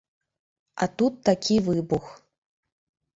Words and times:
А 0.85 0.87
тут 1.01 1.19
такі 1.29 1.55
выбух. 1.67 2.05